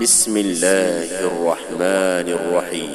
بسم 0.00 0.36
الله 0.36 1.06
الرحمن 1.20 2.28
الرحيم. 2.32 2.90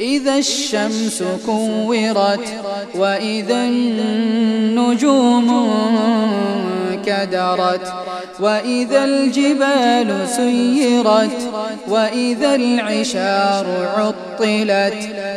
إذا 0.00 0.34
الشمس 0.34 1.22
كورت 1.46 2.48
وإذا 2.94 3.64
النجوم 3.64 5.48
كدرت 7.06 7.92
وإذا 8.40 9.04
الجبال 9.04 10.28
سيرت 10.28 11.50
وإذا 11.88 12.54
العشار 12.54 13.66
عطلت 13.96 14.94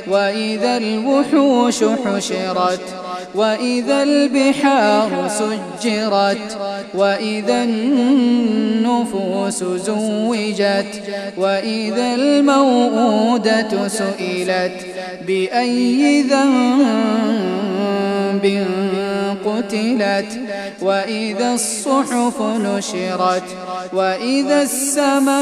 وإذا 0.07 0.77
الوحوش 0.77 1.83
حشرت 1.83 2.81
وإذا 3.35 4.03
البحار 4.03 5.31
سجرت 5.39 6.57
وإذا 6.93 7.63
النفوس 8.91 9.63
زوجت 9.63 11.01
وإذا 11.37 12.15
الموءودة 12.15 13.87
سئلت 13.87 14.85
بأي 15.27 16.21
ذنب 16.21 17.61
قتلت 19.45 20.39
وإذا 20.81 21.53
الصحف 21.53 22.41
نشرت 22.41 23.43
وإذا 23.93 24.61
السماء 24.61 25.41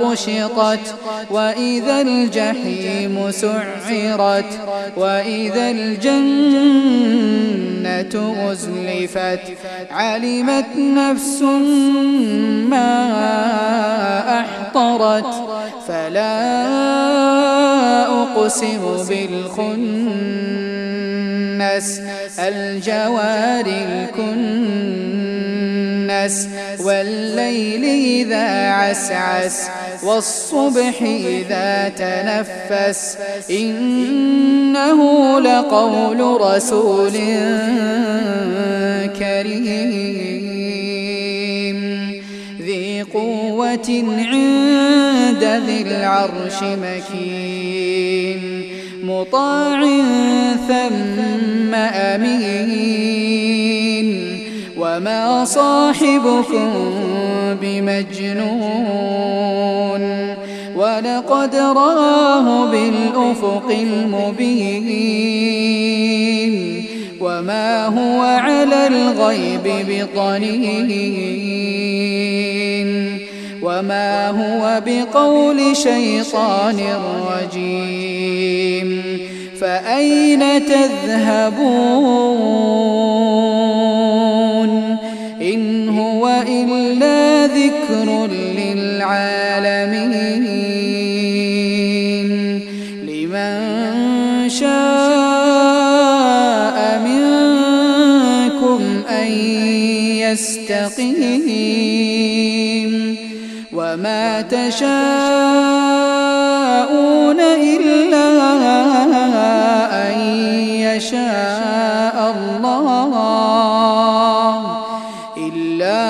قشطت 0.00 0.94
وإذا 1.30 2.00
الجحيم 2.00 3.30
سعرت 3.30 4.60
وإذا 4.96 5.70
الجنة 5.70 6.86
أزلفت 8.52 9.40
علمت 9.90 10.76
نفس 10.76 11.42
ما 12.70 13.06
أحضرت 14.40 15.34
فلا 15.88 16.66
أقسم 18.22 19.04
بالخنس 19.08 20.56
الجوار 22.38 23.66
الكنس 23.66 24.76
والليل 26.80 27.84
إذا 27.84 28.70
عسعس 28.70 29.68
والصبح 30.02 31.02
إذا 31.02 31.88
تنفس. 31.88 33.18
إنه 33.50 35.40
لقول 35.40 36.40
رسول 36.40 37.12
كريم. 39.18 40.46
ذي 42.60 43.02
قوة 43.02 44.04
عند 44.18 45.44
ذي 45.66 45.82
العرش 45.82 46.62
مكين. 46.62 48.65
مطاع 49.06 49.86
ثم 50.68 51.74
أمين 51.74 53.26
وما 54.78 55.44
صاحبكم 55.44 56.70
بمجنون 57.62 58.86
ولقد 60.76 61.54
راه 61.54 62.70
بالأفق 62.70 63.70
المبين 63.70 64.96
وما 67.20 67.86
هو 67.86 68.22
على 68.22 68.86
الغيب 68.86 69.62
بطنين 69.88 70.90
وما 73.66 74.30
هو 74.30 74.82
بقول 74.86 75.76
شيطان 75.76 76.80
رجيم 77.30 78.90
فأين 79.60 80.42
تذهبون؟ 80.66 81.86
إن 85.42 85.88
هو 85.88 86.42
إلا 86.48 87.46
ذكر 87.46 88.26
للعالمين. 88.58 89.16
لمن 93.08 94.48
شاء 94.48 95.16
منكم 97.04 98.80
أن 99.10 99.30
يستقيم. 100.22 101.36
وما 103.76 104.42
تشاءون 104.42 104.86
إلا 107.40 108.28
أن 110.08 110.20
يشاء 110.80 112.34
الله 112.36 113.12
إلا 115.36 116.02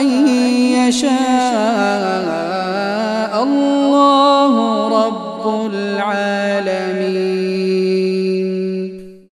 أن 0.00 0.28
يشاء 0.28 1.29